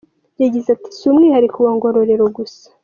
[0.41, 2.65] Yagize ati "Si umwihariko wa Ngororero gusa.